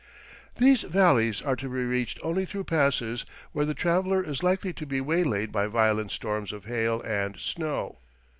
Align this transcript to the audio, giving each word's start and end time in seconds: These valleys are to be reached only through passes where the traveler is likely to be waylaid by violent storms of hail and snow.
These 0.55 0.81
valleys 0.81 1.43
are 1.43 1.55
to 1.55 1.65
be 1.69 1.83
reached 1.83 2.17
only 2.23 2.43
through 2.45 2.63
passes 2.63 3.23
where 3.51 3.65
the 3.67 3.75
traveler 3.75 4.23
is 4.23 4.41
likely 4.41 4.73
to 4.73 4.85
be 4.87 4.99
waylaid 4.99 5.51
by 5.51 5.67
violent 5.67 6.09
storms 6.09 6.51
of 6.51 6.65
hail 6.65 7.03
and 7.03 7.37
snow. 7.39 7.99